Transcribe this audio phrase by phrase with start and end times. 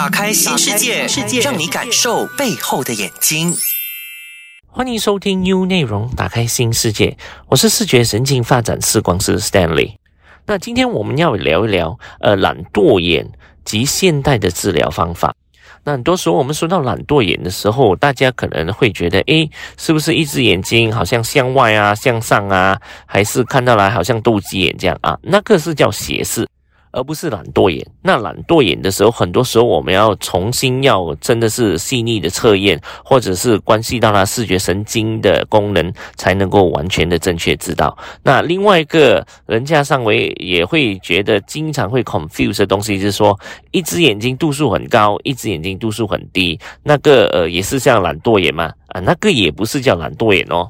[0.00, 3.54] 打开新世界，世界让你感受背后的眼睛。
[4.66, 7.18] 欢迎收听 U 内容，打开新世界。
[7.48, 9.96] 我是视觉神经发展视光师 Stanley。
[10.46, 13.30] 那今天我们要聊一聊，呃，懒惰眼
[13.62, 15.34] 及现代的治疗方法。
[15.84, 25.18] 那很多时候我们说到懒惰眼的时候，大家可能会觉得，诶，是不是一只眼睛好像向外啊、向上啊，还是看到来好像斗鸡眼这样啊？
[25.20, 26.48] 那个是叫斜视。
[26.92, 27.86] 而不是懒惰眼。
[28.02, 37.96] 那懒惰眼的时候，很多时候我们要重新要真的是细腻的测验，或者是关系到他视觉神经的功能，才能够完全的正确知道。
[38.22, 43.38] 那另外一个人家上围也会觉得经常会 confuse 的东西，就是说
[43.70, 48.72] 一只眼睛度数很高，一只眼睛度数很低，那个呃也是像懒惰眼吗？
[48.88, 50.68] 啊，那个也不是叫懒惰眼哦。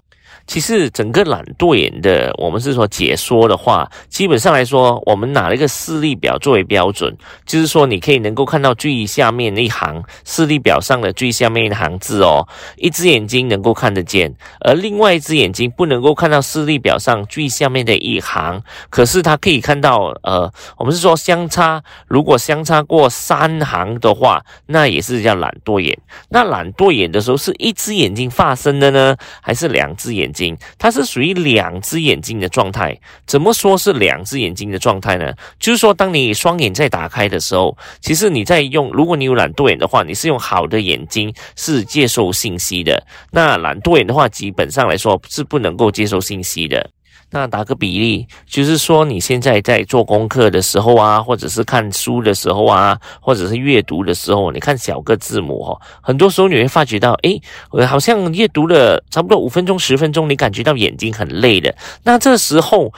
[0.50, 25.96] 其实整个懒惰眼的，我们是说解说的话，基本上来说，我们拿了一个视力表作为标准，就是说你可以能够看到最下面一行视力表上的最下面一行字哦，一只眼睛能够看得见，而另外一只眼睛不能够看到视力表上最下面的一行，可是它可以看到，呃，我们是说相差，如果相差过三行的话，那也是叫懒惰眼。
[26.30, 30.39] 那懒惰眼的时候，是一只眼睛发生的呢，还是两只眼睛？
[30.40, 32.96] 睛它是属于两只眼睛的状态。
[33.26, 35.32] 怎么说是两只眼睛的状态呢？
[35.58, 43.02] 就是说，当你双眼在打开的时候，其实你在用，如果你有懒惰眼的话，你是用好的眼睛是接受信息的。
[43.30, 46.88] 那懒惰眼的话，基本上来说是不能够接受信息的。
[47.30, 57.40] 那打个比例，就是说你现在在做功课的时候啊，或者是看书的时候啊，或者是阅读的时候，你看小个字母哦，很多时候你会发觉到，诶，
[57.86, 61.74] 好像阅读了差不多五分钟、十分钟，你感觉到眼睛很累的。
[62.02, 62.92] 那这时候。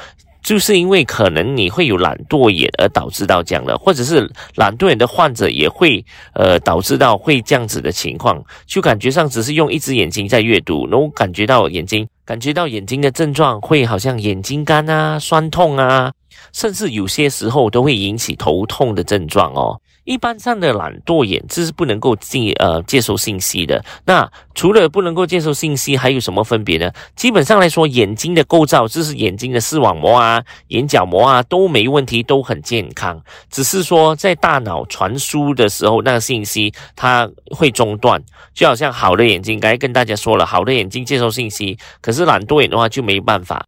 [0.44, 16.12] 就是因为可能你会有懒惰眼而导致到这样的，或者是懒惰眼的患者也会呃导致到会这样子的情况，就感觉上只是用一只眼睛在阅读，然后感觉到眼睛感觉到眼睛的症状会好像眼睛干啊、酸痛啊，
[16.52, 19.80] 甚至有些时候都会引起头痛的症状哦。
[20.04, 23.84] 一般上的懒惰眼，这是不能够接呃接收信息的。
[24.04, 26.90] 那除了不能够接收信息，还有什么分别呢？
[27.14, 33.22] 基本上来说，眼睛的构造，就是眼睛的视网膜啊、眼角膜啊都没问题，都很健康。
[33.50, 38.22] 只是说在大脑传输的时候，那个信息它会中断。
[38.54, 43.64] 就好像好的眼睛，刚才跟大家说了，好的眼睛接收信息，可是懒惰眼的话就没办法。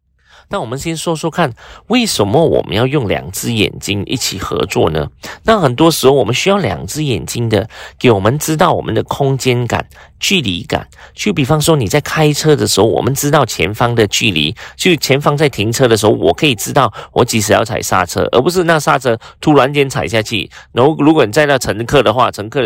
[0.49, 1.53] 那我们先说说看，
[1.87, 5.09] 为什么我们要用两只眼睛一起合作呢？
[5.43, 7.67] 那很多时候我们需要两只眼睛的，
[7.97, 9.87] 给我们知道我们的空间感、
[10.19, 10.87] 距离感。
[11.15, 20.51] 就比方说你在开车的时候，我们知道前方的距离；就前方在停车的时候，我可以知道我几时要踩刹车，而不是那刹车突然间踩下去。
[20.71, 22.61] 然后如果你在那乘客的话，乘客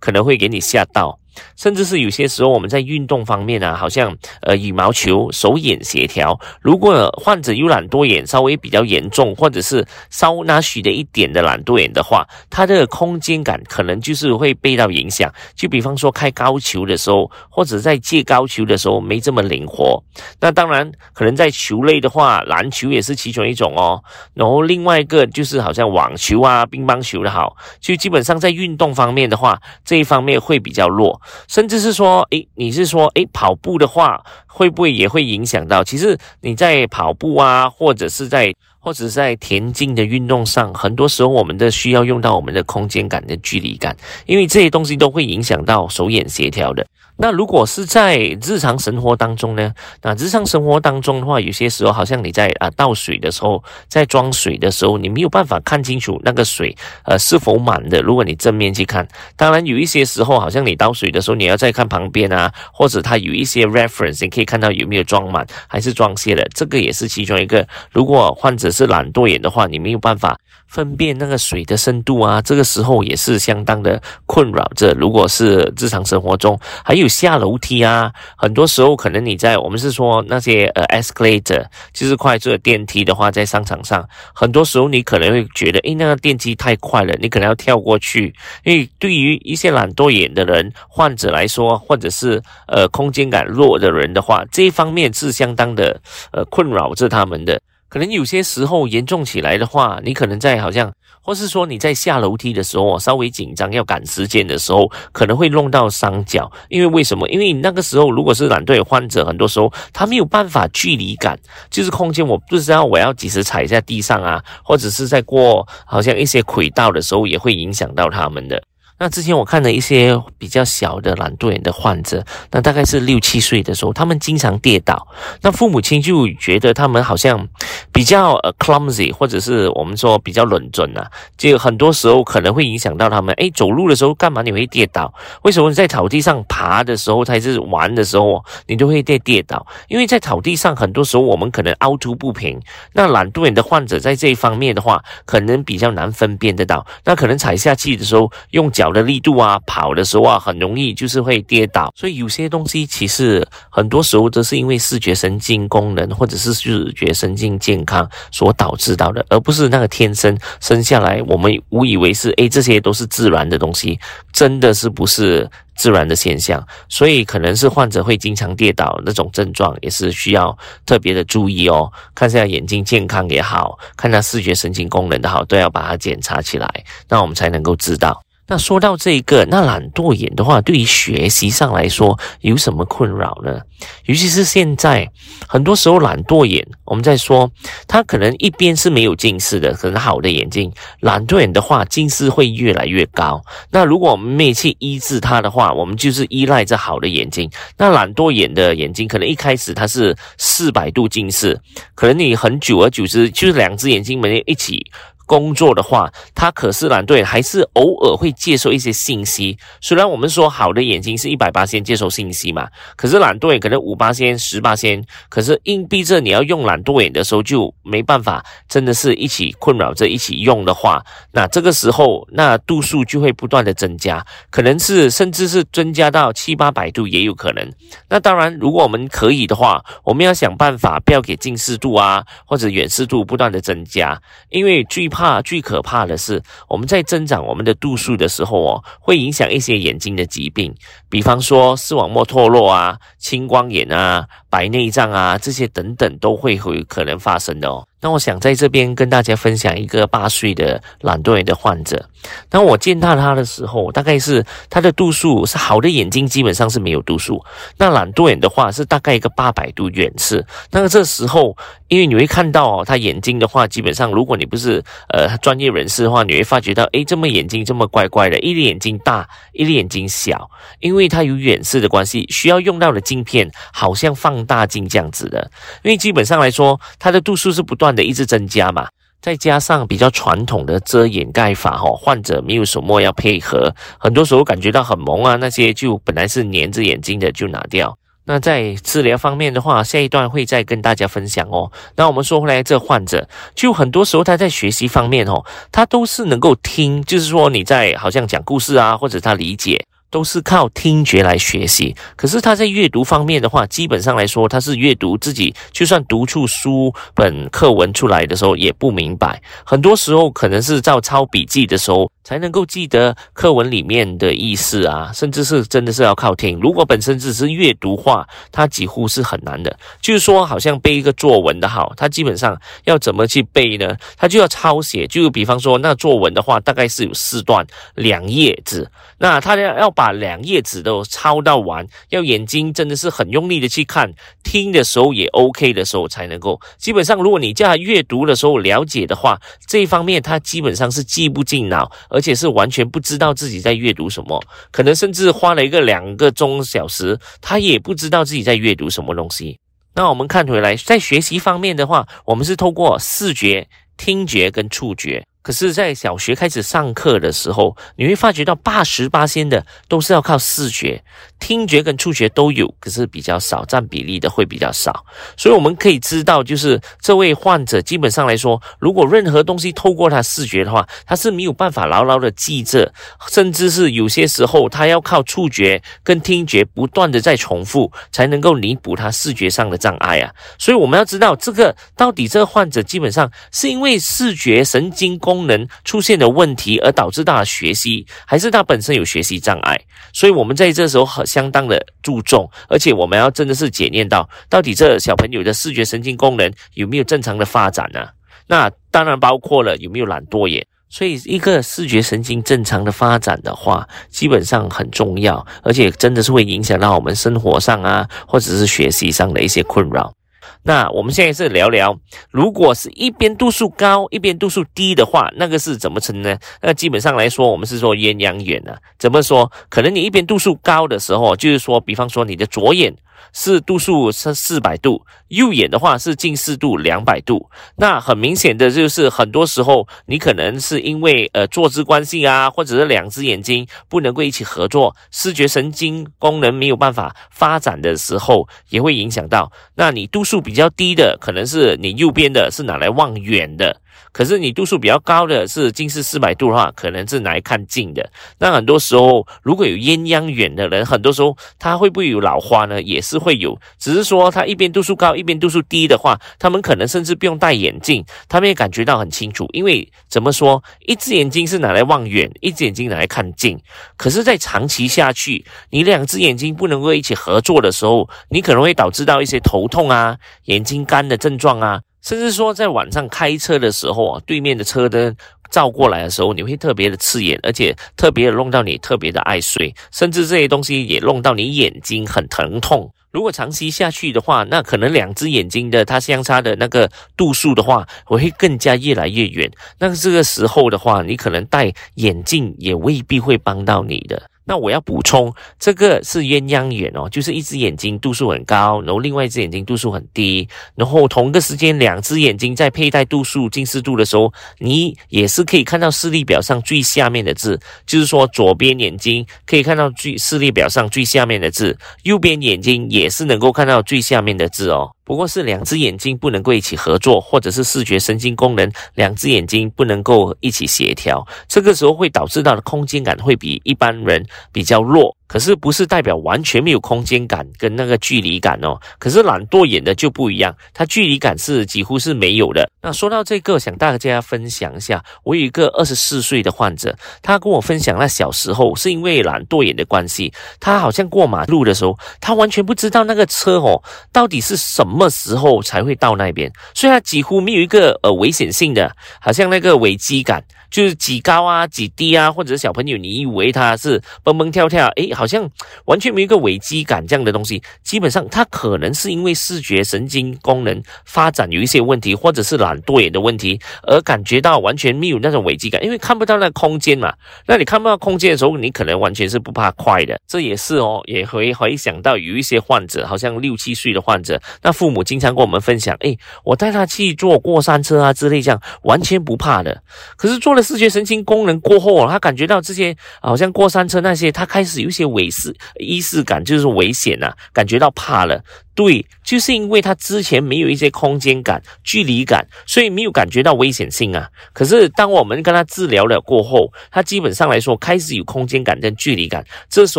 [0.00, 1.19] 可能会给你吓到。
[1.56, 6.38] 甚至是有些时候，我们在运动方面啊，好像呃羽毛球手眼协调。
[6.60, 15.32] 如果患者有懒惰眼稍微比较严重，或者是稍拿许的一点的懒惰眼的话，他的空间感可能就是会被到影响。
[15.54, 20.02] 就比方说开高球的时候，或者在借高球的时候没这么灵活。
[20.40, 24.02] 那当然，可能在球类的话，篮球也是其中一种哦。
[24.34, 31.19] 然后另外一个就是好像网球啊、乒乓球的好，就基本上在运动方面的话，这一方面会比较弱。
[31.48, 35.82] 甚至是说，诶，你是说，诶，跑步的话，会不会也会影响到？
[35.84, 46.86] 其实你在跑步啊，或者是在或者是在田径的运动上，很多时候我们的需要用到我们的空间感的距离感，因为这些东西都会影响到手眼协调的。
[47.22, 49.74] 那如果是在日常生活当中呢？
[50.00, 58.00] 那日常生活当中的话，有些时候好像你在啊倒水的时候，在装水的时候，你没有办法看清楚那个水呃是否满的。
[58.00, 66.42] 如果你正面去看，当然有一些时候，好像你倒水的时候，你要再看旁边啊，或者它有一些 reference，你可以看到有没有装满还是装卸了。
[66.54, 67.68] 这个也是其中一个。
[67.92, 70.38] 如果患者是懒惰眼的话，你没有办法。
[70.70, 74.92] 分辨那个水的深度啊，这个时候也是相当的困扰着。
[74.92, 88.32] 如果是日常生活中，还有下楼梯啊，很多时候可能你在我们是说那些呃 escalator，就是快速的电梯的话，在商场上，很多时候你可能会觉得，诶，那个电梯太快了，你可能要跳过去。
[88.62, 96.00] 因为对于一些懒惰眼的人患者来说，或者是呃空间感弱的人的话，这一方面是相当的
[96.30, 97.60] 呃困扰着他们的。
[97.90, 106.50] 可能有些时候严重起来的话，你可能在好像，或是说你在下楼梯的时候稍微紧张要赶时间的时候，可能会弄到伤脚。
[106.68, 107.28] 因为为什么？
[107.28, 111.36] 因为那个时候如果是懒惰患者，很多时候他没有办法距离感，
[111.68, 118.62] 就是空间我不知道我要几时踩在地上啊，或者是在过好像一些轨道的时候，也会影响到他们的。
[119.02, 125.08] 那之前我看了一些比较小的懒惰眼的患者，那大概是六七岁的时候，他们经常跌倒，
[125.40, 127.48] 那父母亲就觉得他们好像
[127.90, 133.34] 比较呃 clumsy，或者是我们说比较冷准啊，就很多时候可能会影响到他们。
[133.38, 135.10] 哎，走路的时候干嘛你会跌倒？
[135.44, 139.66] 为什么你在草地上爬的时候，还是玩的时候，你都会跌跌倒？
[139.88, 142.60] 因为在草地上很多时候我们可能凹凸不平。
[142.92, 146.86] 那懒惰眼的患者在这一方面的话，可能比较难分辨得到。
[147.06, 148.89] 那可能踩下去的时候用脚。
[148.92, 163.98] 的力度啊，跑的时候啊，很容易就是会跌倒，所以有些东西其实很多时候都是因为视觉神经功能或者是视觉神经健康所导致到的，而不是那个天生生下来我们误以为是诶，这些都是自然的东西，
[164.32, 176.68] 真的是不是自然的现象，所以可能是患者会经常跌倒那种症状，也是需要特别的注意哦，看一下眼睛健康也好，看他视觉神经功能的好，都要把它检查起来，
[177.08, 178.22] 那我们才能够知道。
[178.50, 183.60] 那说到这个，那懒惰眼的话，对于学习上来说有什么困扰呢？
[184.06, 185.08] 尤其是现在，
[185.46, 187.48] 很多时候懒惰眼，我们在说，
[187.86, 193.40] 他可能一边是没有近视的，很好的眼睛，懒惰眼的话，近视会越来越高。
[193.70, 197.48] 那如果我们没去医治它的话，我们就是依赖这好的眼睛。
[197.78, 201.56] 那懒惰眼的眼睛，可能一开始它是四百度近视，
[201.94, 204.90] 可能你很久而久之，就是两只眼睛没一起。
[205.30, 209.56] 工作的话，他可是懒对，还是偶尔会接受一些信息。
[209.80, 212.66] 虽然我们说好的眼睛是一百八先接受信息嘛，
[212.96, 215.00] 可是懒惰眼可能五八先、十八先。
[215.28, 221.00] 可是硬逼着你要用懒惰眼的时候，就没办法，真的是一起困扰着一起用的话，
[221.30, 227.72] 那这个时候那度数就会不断的增加，可能是甚至是增加到七八百度也有可能。
[228.08, 235.19] 那当然，如果我们可以的话，我们要想办法不要给近视度啊或者远视度不断的增加，因为最怕。
[235.20, 240.74] 怕最可怕的是，我们在增长我们的度数的时候哦，会影响一些眼睛的疾病，
[241.10, 247.86] 比方说视网膜脱落啊、青光眼啊、白内障啊这些等等，都会会可能发生的哦。
[248.02, 252.08] 那我想在这边跟大家分享一个八岁的懒惰眼的患者。
[252.48, 257.44] 当我见到他的时候，大概是他的度数是好的眼睛，基本上是没有度数。
[257.76, 260.44] 那懒惰眼的话是大概一个八百度远视。
[260.70, 261.54] 那这时候，
[261.88, 264.82] 因为你会看到哦，他眼睛的话，基本上如果你不是
[265.12, 275.50] 呃专业人士的话，你会发觉到，诶，这么眼睛这么怪怪的，一粒眼睛大，一粒眼睛小，因为它有远视的关系，需要用到的镜片好像放大镜这样子的。
[275.82, 277.90] 因为基本上来说，它的度数是不断。
[277.90, 278.88] 的一直增加嘛，
[279.20, 287.98] 再加上比较传统的遮掩盖法哈，患者没有什么要配合，很多时候感觉到很蒙啊，那些就本来是粘着眼睛的就拿掉。
[288.26, 291.72] 那在治疗方面的话，下一段会再跟大家分享哦。
[291.96, 299.84] 那我们说回来，这患者就很多时候他在学习方面哦，他都是能够听，就是说你在好像讲故事啊，或者他理解。
[300.10, 309.40] 都是靠听觉来学习，可是他在阅读方面的话，基本上来说，他是阅读自己，就算读出书本课文出来的时候，也不明白。
[309.64, 312.10] 很多时候可能是照抄笔记的时候。
[312.22, 316.60] 才能够记得课文里面的意思啊，甚至是真的是要靠听。
[316.60, 319.76] 如果本身只是阅读话，它几乎是很难的。
[320.00, 323.96] 就是说，好像背一个作文的好，它基本上要怎么去背呢？
[324.16, 325.08] 他就要抄写。
[325.08, 327.66] 就比方说，那作文的话，大概是有四段
[327.96, 334.10] 两页纸，那他要要把两页纸都抄到完，要眼睛真的是很用力的去看，
[334.42, 336.58] 听的时候也 OK 的时候才能够。
[336.78, 349.58] 基本上，如果你叫他阅读的时候了解的话，这一方面他基本上是记不进脑，而且是完全不知道自己在阅读什么，可能甚至花了一个两个钟小时，他也不知道自己在阅读什么东西。
[349.92, 355.26] 那我们看回来，在学习方面的话，我们是透过视觉、听觉跟触觉。
[355.42, 361.02] 可是，在小学开始上课的时候，你会发觉到八十八仙的都是要靠视觉、
[361.38, 365.04] 听觉跟触觉都有，可是比较少，占比例的会比较少。
[365.36, 372.92] 所以我们可以知道，就是这位患者基本上来说，如果任何东西透过他视觉的话，他是没有办法牢牢的记着，
[373.30, 380.30] 甚至是有些时候他要靠触觉跟听觉不断的在重复，才能够弥补他视觉上的障碍啊。
[380.58, 389.80] 所以我们要知道，这个到底这个患者基本上是因为视觉神经功功能出现的问题而导致他的学习，还是他本身有学习障碍？
[390.12, 398.08] 所以，我们在这时候很相当的注重，而且我们要真的是检验到，到底这小朋友的视觉神经功能有没有正常的发展呢？
[398.48, 400.66] 那当然包括了有没有懒惰眼。
[400.88, 410.12] 所以，一个视觉神经正常的发展的话，基本上很重要，而且真的是会影响到我们生活上啊，或者是学习上的一些困扰。
[410.62, 411.98] 那我们现在是聊聊，
[412.30, 416.36] 如果是一边度数高，一边度数低的话，那个是怎么称呢？
[416.62, 418.78] 那基本上来说，我们是说鸳鸯眼啊。
[418.98, 419.50] 怎么说？
[419.68, 422.94] 可能你一边度数高的时候，就是说，比方说你的左眼。
[423.32, 427.48] 是度数是四百度，右眼的话是近视度两百度。
[427.76, 439.52] 那很明显的就是，很多时候你可能是因为呃坐姿关系啊，或者是两只眼睛不能够一起合作，视觉神经功能没有办法发展的时候，也会影响到。
[439.76, 443.80] 那你度数比比较低的，可能是你右边的是拿来望远的。
[444.12, 448.10] 可是你度数比较高的是近视四百度的话，可能是拿来看近的。
[448.38, 452.80] 那很多时候如果有鸳鸯眼的人，很多时候他会不会有老花呢？
[452.82, 459.48] 也是会有，只是说他一边度数高，一边度数低的话，他们可能甚至不用戴眼镜，他们也感觉到很清楚。
[459.52, 463.58] 因为怎么说，一只眼睛是拿来望远，一只眼睛拿来看近。
[463.96, 471.80] 可是，在长期下去，你两只眼睛不能够一起合作的时候，你可能会导致到一些头痛啊、眼睛干的症状啊。
[472.02, 475.14] 甚至说，在晚上开车的时候啊，对面的车灯
[475.50, 482.92] 照过来的时候，你会特别的刺眼，而且特别的弄到你特别的爱睡，甚至这些东西也弄到你眼睛很疼痛。
[483.10, 489.50] 如果长期下去的话，那可能两只眼睛的它相差的那个度数的话，我会更加越来越远。
[489.80, 494.30] 那这个时候的话，你可能戴眼镜也未必会帮到你的。
[494.50, 514.90] 那我要补充，这个是鸳鸯眼哦，就是一只眼睛度数很高，然后另外一只眼睛度数很低，然后同一个时间两只眼睛在佩戴度数近视度的时候，你也是可以看到视力表上最下面的字，就是说左边眼睛可以看到最视力表上最下面的字，右边眼睛也是能够看到最下面的字哦。
[515.10, 525.16] 不过是两只眼睛不能够一起合作，或者是视觉神经功能两只眼睛不能够一起协调，这个时候会导致到的空间感会比一般人比较弱。
[525.30, 528.76] 可是不是代表完全没有空间感跟那个距离感哦。
[528.98, 532.68] 可是懒惰眼的就不一样，它距离感是几乎是没有的。
[532.82, 543.80] 那说到这个，想大家分享一下，我有一个二十四岁的患者，他跟我分享，那小时候是因为懒惰眼的关系，他好像过马路的时候，他完全不知道那个车哦
[544.12, 550.42] 到底是什么时候才会到那边，所以他几乎没有一个呃危险性的，好像那个危机感。
[550.70, 555.46] 就是几高啊，几低啊，或者是小朋友，你以为他是蹦蹦跳跳，诶，好像
[555.84, 557.62] 完全没有一个危机感这样的东西。
[557.82, 567.12] 基本上，他可能是因为视觉神经功能发展有一些问题，或者是懒惰眼的问题，而感觉到完全没有那种危机感，因为看不到那空间嘛。
[567.46, 570.18] 那你看不到空间的时候，你可能完全是不怕快的。
[570.26, 579.82] 这也是哦，也会回想到有一些患者，好像六七岁的患者，那父母经常跟我们分享，诶，我带他去坐过山车啊之类这样，完全不怕的。
[580.16, 580.62] 可是做了。
[580.70, 588.42] 视觉神经功能过后，他感觉到这些好像过山车那些，他开始有一些危势意识感，就是危险呐，感觉到怕了。
[588.72, 594.26] 对，就是因为他之前没有一些空间感、距离感，所以没有感觉到危险性啊。
[594.54, 599.98] 可是当我们跟他治疗了过后，他基本上来说开始有空间感跟距离感，这时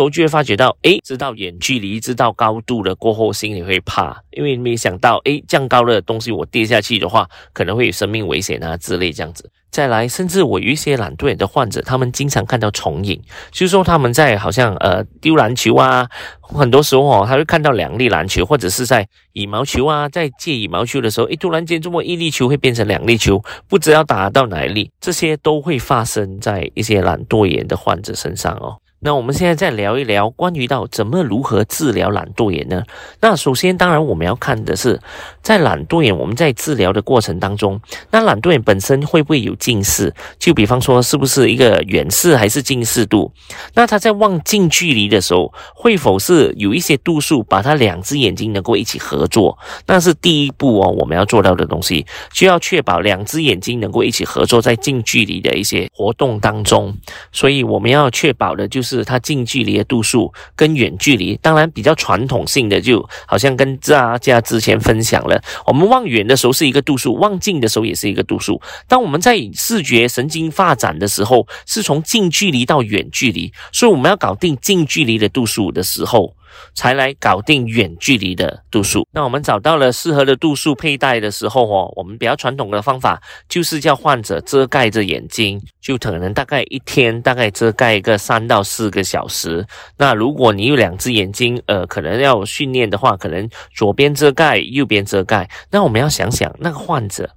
[0.00, 9.50] 候就会发觉到，诶，知道远距离、知道高度了过后，心里会怕，因为没想到，诶，降高的东西我跌下去的话，可能会有生命危险啊之类这样子。
[9.70, 13.18] 再来，甚至我有一些懒惰眼的患者，他们经常看到重影，
[13.50, 16.06] 就是说他们在好像呃丢篮球啊，
[16.42, 28.76] 很多时候哦，他会看到两粒篮球，或者是在羽毛球啊，在借羽毛球的时候，诶，突然间这么一粒球会变成两粒球，不知道打到哪一粒，这些都会发生在一些懒惰眼的患者身上哦。
[29.04, 32.84] 那我们现在再聊一聊关于到怎么如何治疗懒惰眼呢？
[33.20, 35.00] 那首先，当然我们要看的是，
[35.42, 37.80] 在懒惰眼我们在治疗的过程当中，
[38.12, 40.14] 那懒惰眼本身会不会有近视？
[40.38, 43.32] 就比方说，是不是一个远视还是近视度？
[43.74, 49.58] 那他在望近距离的时候，会否是有一些度数把他两只眼睛能够一起合作？
[49.84, 56.96] 那是第一步哦，我们要做到的东西，就要确保两只眼睛能够一起合作在近距离的一些活动当中。
[57.32, 58.91] 所以我们要确保的就是。
[58.98, 68.60] 是它近距离的度数跟远距离，当然比较传统性的，就好像跟大家之前分享了，我们望远的时候是一个度数，望近的时候也是一个度数。
[68.86, 76.34] 当我们在视觉神经发展的时候，是从近距离到远距离，所以我们要搞定近距离的度数的时候。
[76.74, 79.06] 才来搞定远距离的度数。
[79.12, 89.66] 那我们找到了适合的度数佩戴的时候哦，我们比较传统的方法就是叫患者遮盖着眼睛，就可能大概一天大概遮盖一个三到四个小时。
[89.98, 95.48] 那如果你有两只眼睛，呃，可能要训练的话，可能左边遮盖，右边遮盖。
[95.70, 97.30] 那我们要想想那个患者。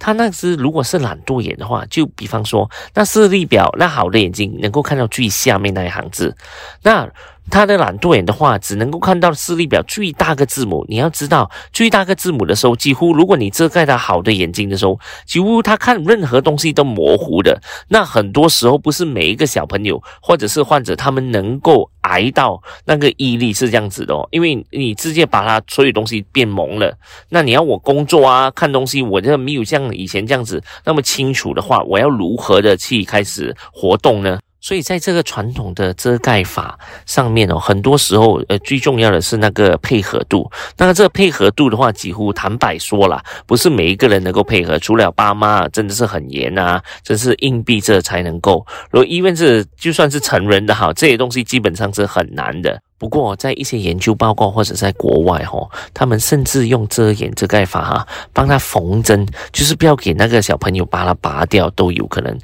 [0.00, 6.36] 他那只如果是懒惰眼的话，就比方说，那视力表那好的眼睛能够看到最下面那一行字，
[6.82, 7.08] 那。
[7.48, 10.84] 他的懒惰眼的话，只能够看到视力表最大个字母。
[10.88, 17.60] 你要知道，最大个字母的时候，几乎如果你遮盖他好的眼睛的时候，几乎他看任何东西都模糊的。
[17.88, 24.28] 那很多时候不是每一个小朋友或者是患者，他们能够挨到那个毅力是这样子的哦。
[24.30, 26.96] 因为你直接把他所有东西变蒙了，
[27.30, 34.38] 那你要我工作啊，看东西，我这没有像以前这样子那么清楚的话，我要如何的去开始活动呢？
[34.60, 40.50] 所以在这个传统的遮盖法上面哦，很多时候呃最重要的是那个配合度。
[40.76, 48.66] 那这个配合度的话，几乎坦白说了，不是每一个人能够配合，除了爸妈真的是很严啊，真是硬币这才能够。
[48.90, 52.80] 如果因为是就算是成人的哈，这些东西基本上是很难的。
[52.98, 62.38] 不过在一些研究报告或者在国外哈，他们甚至用遮掩遮盖法哈，帮他缝针，就是不要给那个小朋友把它拔掉都有可能。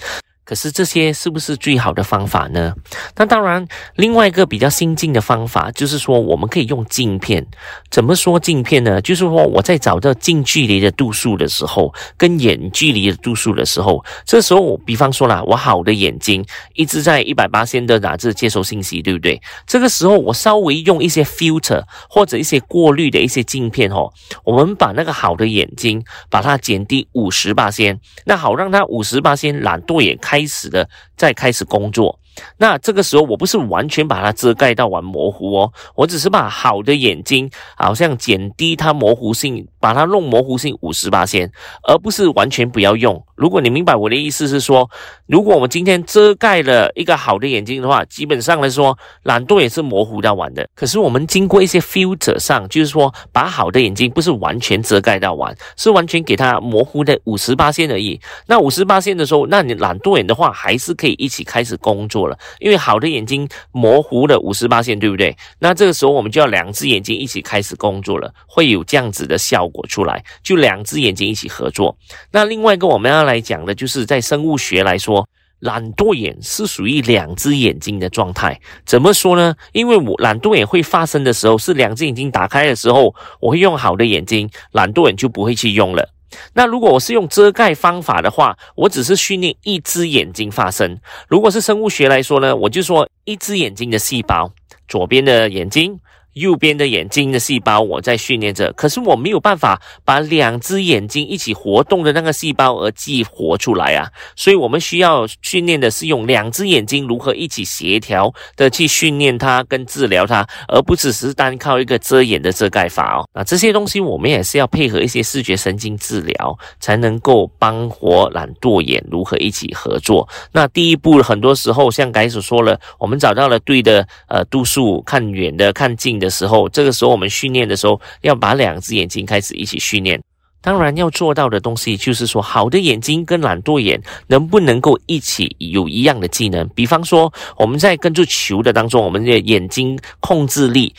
[0.47, 2.73] 可是这些是不是最好的方法呢？
[3.17, 7.45] 那当然，另外一个比较新进的方法就是说，我们可以用镜片。
[7.91, 9.01] 怎么说镜片呢？
[9.03, 19.43] 就是说我在找到近距离的度数的时候，跟远距离的度数的时候，这时候比方说啦，我好的眼睛一直在一百八千的打字接收信息，对不对？
[19.67, 24.13] 这个时候我稍微用一些 filter 或者一些过滤的一些镜片哦，
[24.45, 26.01] 我们把那个好的眼睛
[26.31, 30.36] 把它减低五十八千，那好让它五十八千懒惰眼开。
[30.37, 32.21] 开始的，再开始工作。
[32.59, 41.51] 那这个时候，我不是完全把它遮盖到完模糊哦，我只是把好的眼睛，好像减低它模糊性，把它弄模糊性五十八先，
[41.87, 43.23] 而不是完全不要用。
[43.35, 44.89] 如果你明白我的意思是说，
[45.27, 50.67] 如果我们今天遮盖了一个好的眼睛的话，基本上来说，懒惰也是模糊到完的。
[50.75, 58.19] 可是我们经过一些 filter 上，就是说把好的眼睛不是完全遮盖到完，是完全给它模糊的五十八线而已。
[58.47, 62.39] 那五十八线的时候，那你懒惰眼的话，还是可以一起开始工作了。
[62.59, 65.37] 因为好的眼睛模糊了五十八线，对不对？
[65.59, 71.97] 那这个时候我们就要两只眼睛一起开始工作了，会有这样子的效果出来，就两只眼睛一起合作。
[72.33, 75.29] 那另外一个我们要来讲的，就是在生物学来说，
[75.61, 78.61] 懒惰眼是属于两只眼睛的状态。
[78.85, 79.55] 怎么说呢？
[79.73, 86.16] 因为我懒惰眼会发生的时候，是两只眼睛打开的时候，我会用好的眼睛，懒惰眼就不会去用了。
[86.55, 90.99] 那如果我是用遮盖方法的话，我只是训练一只眼睛发声。
[91.29, 94.51] 如果是生物学来说呢，我就说一只眼睛的细胞，
[94.89, 95.99] 左边的眼睛。
[96.37, 113.27] 右边的眼睛的细胞，我在训练着，可是我没有办法把两只眼睛一起活动的那个细胞而激活出来啊，所以我们需要训练的是用两只眼睛如何一起协调的去训练它跟治疗它，而不只是单靠一个遮掩的遮盖法哦。
[113.33, 120.29] 那这些东西我们也是要配合一些视觉神经治疗，才能够帮活懒惰眼如何一起合作。
[120.53, 126.26] 那第一步很多时候像该所说了，我们找到了对的呃度数，看远的看近的。
[126.27, 130.21] 的时候，这个时候我们训练的时候，要把两只眼睛开始一起训练。
[130.63, 136.69] 当然要做到的东西，就是说，好的眼睛跟懒惰眼能不能够一起有一样的技能？
[136.71, 140.93] 比方说，我们在跟住球的当中，我们的眼睛控制力，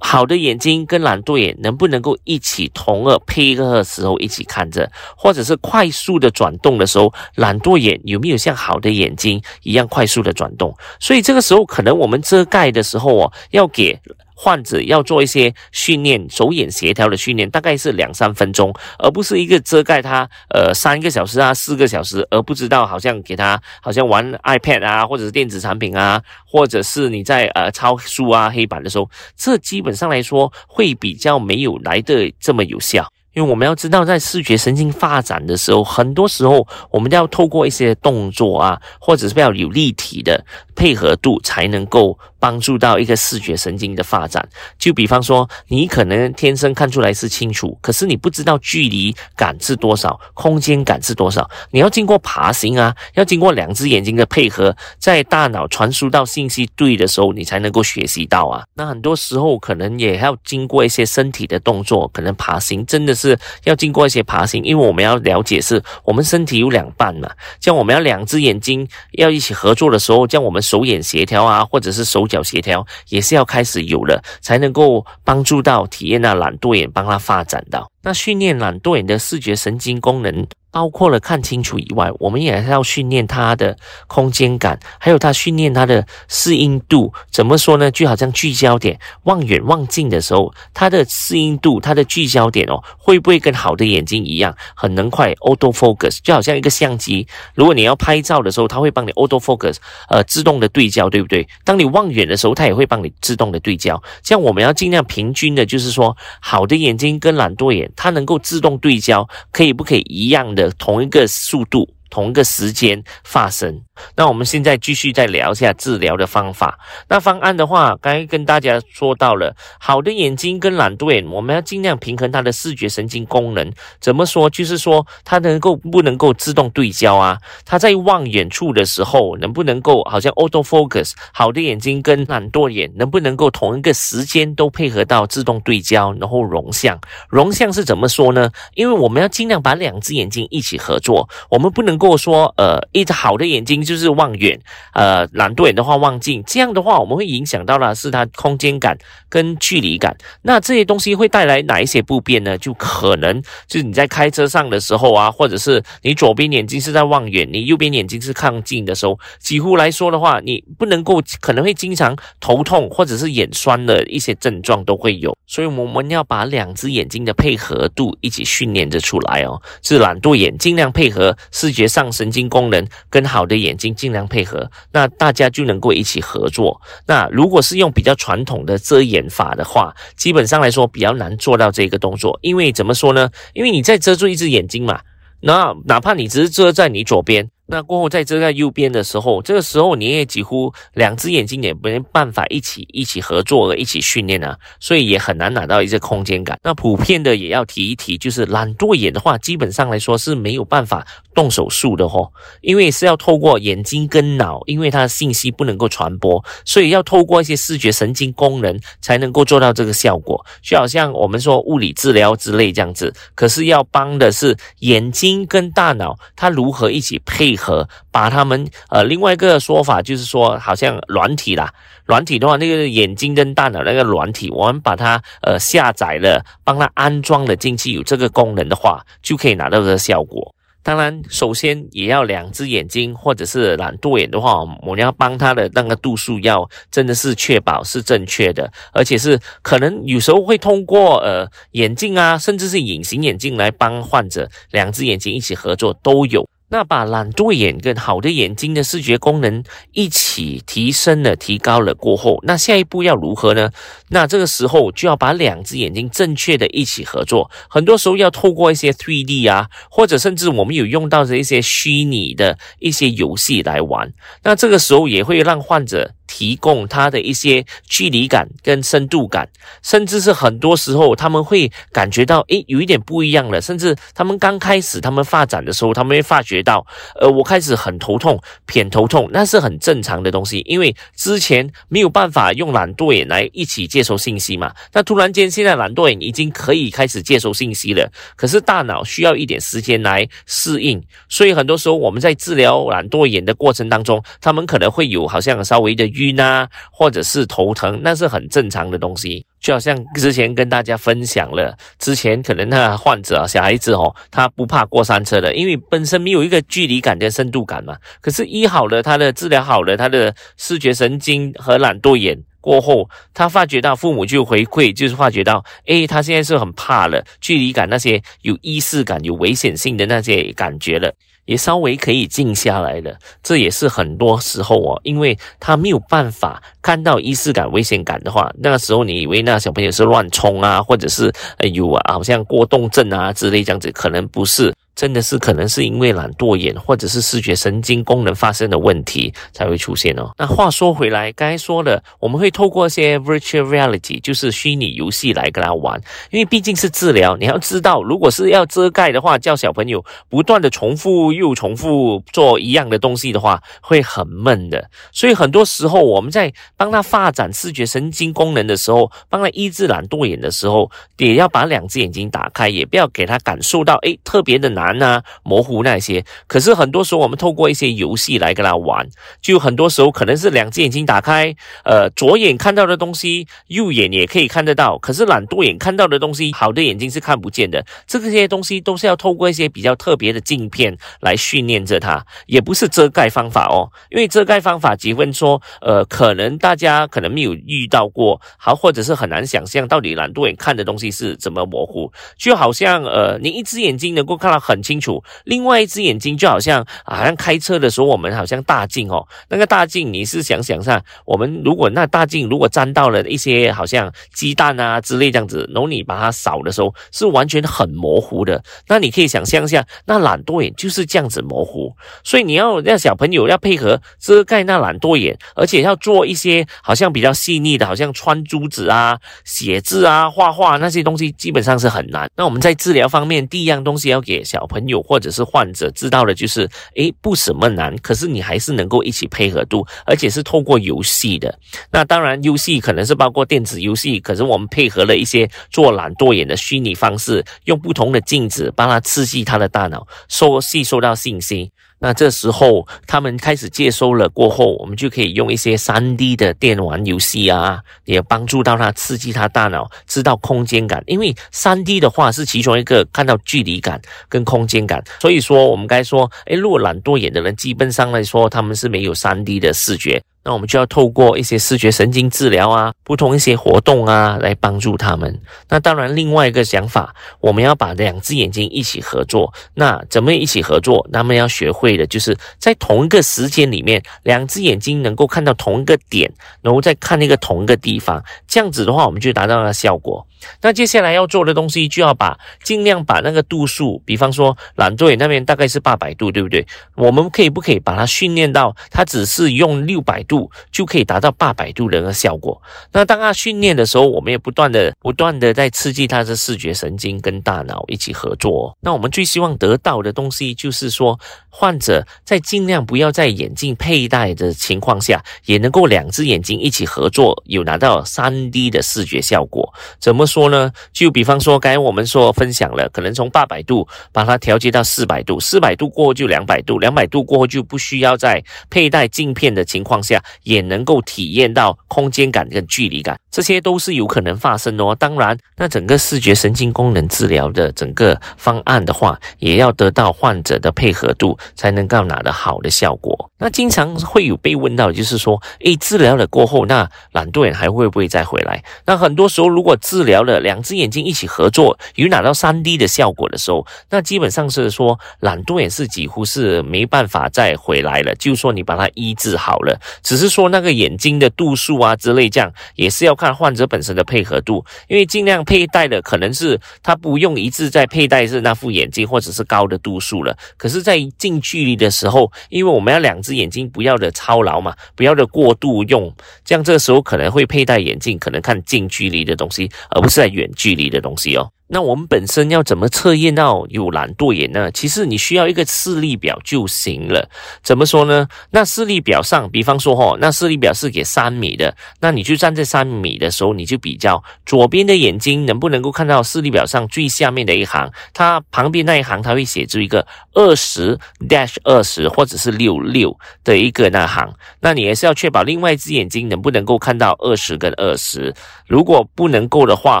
[0.00, 10.76] 好的眼睛跟懒惰眼能不能够一起同二配合的时候一起看着，或者是快速的转动的时候，懒惰眼有没有像好的眼睛一样快速的转动？
[11.00, 13.98] 所以这个时候，可能我们遮盖的时候哦，要给。
[14.34, 33.06] 患者要做一些训练，手眼协调的训练，大概是两三分钟，而不是一个遮盖他呃三个小时啊四个小时，而不知道好像给他好像玩 iPad 啊，或者是电子产品啊，或者是你在呃抄书啊黑板的时候，这基本上来说会比较没有来的这么有效。
[33.34, 40.44] 因为我们要知道，在视觉神经发展的时候，很多时候我们要透过一些动作啊，或者是比较有立体的
[40.76, 44.46] 配合度，才能够帮助到一个视觉神经的发展。
[44.78, 51.48] 就比方说，你可能天生看出来是清楚，可是你不知道距离感是多少，空间感是多少。
[51.70, 58.62] 你要经过爬行啊，要经过两只眼睛的配合，在大脑传输到信息对的时候，你才能够学习到啊。
[58.74, 63.38] 那很多时候可能也要经过一些身体的动作，可能爬行真的是。
[63.62, 67.30] 要经过一些爬行，因为我们要了解是我们身体有两半嘛，
[67.60, 77.90] 像我们要两只眼睛要一起合作的时候，像我们手眼协调啊，或者是手脚协调，也是要开始有了，才能够帮助到体验那懒惰眼帮他发展到。
[78.04, 80.46] 那训练懒惰眼的视觉神经功能。
[80.70, 83.76] 包括了看清楚以外，我们也要训练他的
[84.08, 87.14] 空间感，还有他训练他的适应度。
[87.30, 87.88] 怎么说呢？
[87.92, 96.18] 就好像聚焦点，望远望近的时候，他的适应度，他的聚焦点哦，会不会跟好的眼睛一样，很能快 auto focus？
[96.24, 99.76] 就好像一个相机，如果你要拍照的时候，它会帮你 auto focus，
[100.08, 101.46] 呃，自动的对焦，对不对？
[101.62, 104.02] 当你望远的时候，它也会帮你自动的对焦。
[104.24, 110.70] 这样我们要尽量平均的，就是说，好的眼睛跟懒惰眼，它能够自动对焦，可以不可以一样的？
[110.72, 111.93] 同一个速度。
[112.14, 113.82] 同一个时间发生。
[114.14, 116.78] 那我们现在继续再聊一下治疗的方法。
[117.08, 123.72] 那方案的话，刚才跟大家说到了，好的眼睛跟懒惰眼，我们要尽量平衡它的视觉神经功能。
[124.00, 124.48] 怎么说？
[124.48, 127.36] 就是说它能够不能够自动对焦啊？
[127.64, 131.14] 它在望远处的时候，能不能够好像 auto focus？
[131.32, 136.96] 好的眼睛跟懒惰眼能不能够同一个时间都配合到自动对焦，然后融像？
[137.28, 138.50] 融像是怎么说呢？
[138.74, 142.03] 因为我们要尽量把两只眼睛一起合作，我们不能够。
[142.04, 144.60] 如果说呃，一只好的眼睛就是望远，
[144.92, 148.98] 呃，懒惰眼的话望近，这样的话我们会影响到的是它空间感
[149.30, 150.14] 跟距离感。
[150.42, 152.58] 那这些东西会带来哪一些不便呢？
[152.58, 165.34] 就可能就是你在开车上的时候啊，或者是你左边眼睛是在望远，你右边眼睛是看近的时候，几乎来说的话，你不能够可能会经常头痛或者是眼酸的一些症状都会有。
[165.46, 171.88] 所以我们要把两只眼睛的配合度一起训练着出来哦，是懒惰眼尽量配合视觉。
[171.94, 176.80] 上神经功能跟好的眼睛尽量配合，那大家就能够一起合作。
[177.06, 183.30] 那如果是用比较传统的遮眼法的话，基本上来说比较难做到这个动作，因为怎么说呢？
[183.52, 185.02] 因为你在遮住一只眼睛嘛，
[185.40, 187.48] 那哪怕你只是遮在你左边。
[187.66, 196.58] 那过后再遮在右边的时候，这个时候你也几乎两只眼睛也没办法一起一起合作一起训练啊，所以也很难拿到一些空间感。
[196.62, 210.44] 那普遍的也要提一提，就是懒惰眼的话，基本上来说是没有办法动手术的哦，因为是要透过眼睛跟脑，因为它的信息不能够传播，所以要透过一些视觉神经功能才能够做到这个效果。
[210.62, 217.56] 就好像我们说物理治疗之类这样子，可是要帮的是眼睛跟大脑，它如何一起配。
[217.56, 221.72] 合把他们呃，另外一个说法就是说，好像软体啦，
[222.04, 230.54] 软体的话，那个眼睛跟大脑那个软体，我们把它呃下载了，帮它安装了进去，有这个功能的话，就可以拿到这个效果。
[230.84, 246.46] 当然，首先也要两只眼睛，或者是懒惰眼的话，我们要帮他的那个度数要真的是确保是正确的，而且是可能有时候会通过呃眼镜啊，甚至是隐形眼镜来帮患者两只眼睛一起合作都有。
[246.74, 253.70] 那把懒惰眼跟好的眼睛的视觉功能一起提升了、提高了过后，那下一步要如何呢？
[254.08, 257.48] 那这个时候就要把两只眼睛正确的一起合作。
[257.70, 264.12] 很多时候要透过一些 3D 啊，或者甚至我们有用到的一些虚拟的一些游戏来玩。
[264.42, 266.10] 那这个时候也会让患者。
[266.34, 269.48] 提供他的一些距离感跟深度感，
[269.84, 273.60] 甚至是很多时候他们会感觉到，诶，有一点不一样了。
[273.60, 276.84] 甚至他们刚开始他们发展的时候，他们会发觉到，
[277.20, 284.74] 呃，我开始很头痛，偏头痛，那是很正常的东西，因为之前没有办法用懒惰眼来一起接收信息嘛。
[284.92, 296.23] 那突然间现在懒惰眼已经可以开始接收信息了，可是大脑需要一点时间来适应，所以很多时候我们在治疗懒惰眼的过程当中，他们可能会有好像稍微的晕。
[296.24, 299.46] 晕啊，或者是头疼，那是很正常的东西。
[299.60, 307.96] 就好像之前跟大家分享了，之前可能那患者小孩子哦，他不怕过山车的，因为本身没有一个距离感跟深度感嘛。
[308.20, 321.14] 可是医好了，他的治疗好了，他的视觉神经和懒惰眼过后，他发觉到父母就回馈，就是发觉到，诶，他现在是很怕了，距离感那些有意识感、有危险性的那些感觉了。
[321.44, 331.32] 也稍微可以静下来了，这也是很多时候哦，因为他没有办法看到仪式感、危险感的话，那个时候你以为那小朋友是乱冲啊，或者是
[331.72, 334.74] 有啊，好像过动症啊之类这样子，可能不是。
[334.94, 340.30] 真的是可能是因为懒惰眼或者是视觉神经功能发生的问题才会出现哦。
[340.38, 354.88] 那话说回来，刚才说了，我们会透过一些 virtual reality，就是虚拟游戏来跟他玩，因为毕竟是治疗，你要知道，如果是要遮盖的话，叫小朋友不断的重复又重复做一样的东西的话，会很闷的。
[355.10, 364.83] 所以很多时候我们在帮他发展视觉神经功能的时候，帮他医治懒惰眼的时候，也要把两只眼睛打开，也不要给他感受到诶特别的难。
[364.84, 366.24] 难啊、模糊那些。
[366.46, 369.08] 可是很多时候我们透过一些游戏来跟他玩，
[369.40, 374.98] 就很多时候可能是两只眼睛打开，呃，左眼看到的东西，右眼也可以看得到。
[374.98, 377.84] 可是懒惰眼看到的东西，好的眼睛是看不见的。
[378.06, 383.90] 这些东西都是要透过一些比较特别的镜片来训练着它，也不是遮盖方法哦。
[384.10, 392.12] 因为遮盖方法，结婚说，呃，可能大家可能没有遇到过，好，或者是很难想象到底懒惰眼看的东西是怎么模糊。
[392.36, 408.62] 就好像，呃，你一只眼睛能够看到很很清楚，另外一只眼睛就好像，好像开车的时候，我们好像大镜哦，那个大镜，你是想想下，我们如果那大镜如果沾到了一些好像鸡蛋啊之类这样子，然后你把它扫的时候，是完全很模糊的。
[408.88, 422.28] 那你可以想象一下，那懒惰眼就是这样子模糊，所以你要让小朋友要配合遮盖那懒惰眼，而且要做一些好像比较细腻的，好像穿珠子啊、写字啊、画画那些东西，基本上是很难。
[422.36, 431.58] 那我们在治疗方面，第一样东西要给小朋友或者是患者知道的就是，诶，不什么难，可是你还是能够一起配合度，而且是透过游戏的。
[431.90, 441.70] 那当然，游戏可能是包括电子游戏，可是我们配合了一些做懒惰眼的虚拟方式，用不同的镜子帮他刺激他的大脑，收吸收到信息。
[442.04, 451.02] 那这时候他们开始接收了过后，我们就可以用一些三 D 的电玩游戏啊，也帮助到他刺激他大脑，知道空间感。
[451.06, 460.22] 因为三 D 的话是其中一个看到距离感跟空间感，所以说我们该说，诶，如果懒惰眼的人，基本上来说他们是没有三 D 的视觉。
[460.44, 465.40] 那我们就要透过一些视觉神经治疗啊，不同一些活动啊，来帮助他们。
[465.70, 469.52] 那当然，另外一个想法，我们要把两只眼睛一起合作。
[469.72, 471.08] 那怎么一起合作？
[471.10, 476.30] 他们要学会的就是在同一个时间里面，两只眼睛能够看到同一个点，
[476.60, 478.22] 然后再看那个同一个地方。
[478.46, 480.26] 这样子的话，我们就达到了效果。
[480.60, 486.66] 那接下来要做的东西，就要把尽量把那个度数，比方说懒惰眼那边大概是八百度，对不对？
[486.96, 490.33] 我们可以不可以把它训练到，它只是用六百度？
[490.34, 492.60] 度就可以达到八百度的个效果。
[492.90, 498.76] 那当他训练的时候，我们也不断的、不断的在刺激他的视觉神经跟大脑一起合作。
[498.80, 501.18] 那我们最希望得到的东西，就是说
[501.48, 509.72] 患者在尽量不要在眼镜佩戴的情况下，也能够两只眼睛一起合作，有拿到三 D 的视觉效果。
[510.00, 510.72] 怎么说呢？
[510.92, 520.22] 就比方说，刚才我们说分享了，可能从八百度把它调节到四百度，四百度过后就两百度，两百度过后就不需要在佩戴镜片的情况下。
[520.42, 524.94] 也能够体验到空间感跟距离感，这些都是有可能发生的哦。
[524.98, 533.30] 当然，那整个视觉神经功能治疗的整个方案的话，也要得到患者的配合度，才能够拿到好的效果。
[533.38, 538.62] 那经常会有被问到，就是说，诶，治疗了过后，那懒惰眼还会不会再回来？
[538.86, 548.14] 那很多时候，如果治疗了两只眼睛一起合作，有拿到三 D 的效果的时候，那基本上是说懒惰眼是几乎是没办法再回来了。
[548.14, 549.78] 就说你把它医治好了。
[550.14, 560.32] 只是说那个眼睛的度数啊之类，这样也是要看患者本身的配合度，因为尽量佩戴的可能是他不用一直在佩戴是那副眼镜或者是高的度数了。
[560.56, 571.50] 可是，在近距离的时候，因为我们要两只眼睛不要的操劳嘛，不要的过度用，这样这个时候可能会佩戴眼镜，可能看近距离的东西，而不是在远距离的东西哦。
[571.66, 574.70] 那我们本身要怎么测验到有懒惰眼呢？
[574.70, 577.28] 其实你需要一个视力表就行了。
[577.62, 578.28] 怎么说呢？
[578.50, 590.98] 那视力表上，比方说哈，那视力表是给三米的，那你就站在三米的时候，你就比较左边的眼睛能不能够看到视力表上最下面的一行，它旁边那一行它会写出一个二十
[591.28, 598.34] dash 二十或者是六六的一个那行，那你也是要确保另外一只眼睛能不能够看到二十跟二十。
[598.66, 600.00] 如果不能够的话，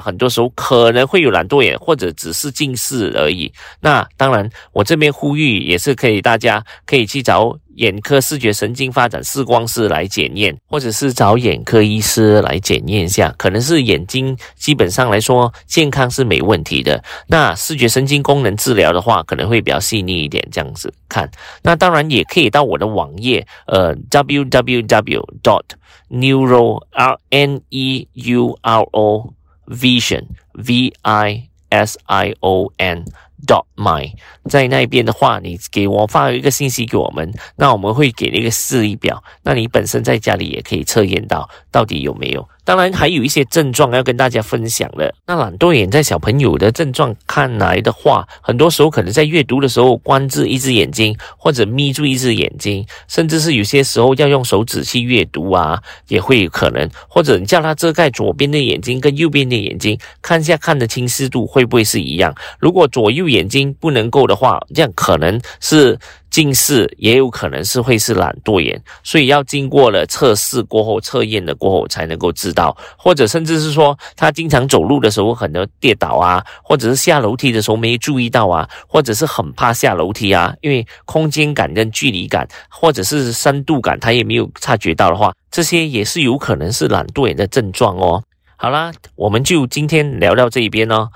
[0.00, 3.52] 很多时候可能会有懒惰对，或者只是近视而已。
[3.80, 17.02] 那当然，我这边呼吁也是可以，大家可以去找眼科视觉神经发展视光师来检验，或者是找眼科医师来检验一下，可能是眼睛基本上来说健康是没问题的。
[17.26, 21.30] 那视觉神经功能治疗的话，可能会比较细腻一点，这样子看。
[21.62, 25.64] 那当然也可以到我的网页，呃，www dot
[26.10, 29.32] neuro r n e u r o
[29.66, 33.04] vision v i s i o n
[33.46, 34.10] dot my，
[34.48, 42.48] 在那边的话，你给我发一个信息给我们，那我们会给一个示意表，那你本身在家里也可以测验到到底有没有。
[42.64, 45.14] 当然还有一些症状要跟大家分享的。
[45.26, 56.88] 那懒惰眼在小朋友的症状看来的话，很多时候可能在阅读的时候关着一只眼睛，或者眯住一只眼睛，甚至是有些时候要用手指去阅读啊，也会有可能。
[57.08, 62.34] 或者你叫他遮盖左边的眼睛跟右边的眼睛，看一下看的清晰度会不会是一样。
[62.58, 65.98] 如果左右眼睛不能够的话，这样可能是。
[66.34, 88.20] 近视也有可能是会是懒惰眼，所以要经过了测试过后、测验了过后才能够知道，或者甚至是说他经常走路的时候可能跌倒啊，或者是下楼梯的时候没注意到啊，或者是很怕下楼梯啊，因为空间感跟距离感或者是深度感他也没有察觉到的话，这些也是有可能是懒惰眼的症状哦。
[88.56, 91.10] 好啦，我们就今天聊到这一边哦，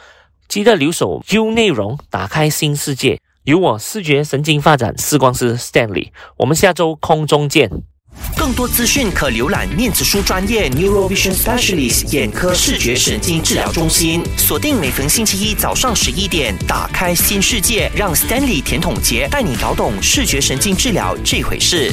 [0.47, 3.19] 记得留守 U 内容，打开新世界。
[3.49, 7.71] 由我视觉神经发展视光师 Stanley，我们下周空中见。
[8.37, 14.23] 更多资讯可浏览面子书专业 Neurovision Specialist 眼科视觉神经治疗中心。
[14.37, 21.91] 锁定每逢星期一早上十一点，打开新世界，让 Stanley 甜筒杰带你搞懂视觉神经治疗这回事。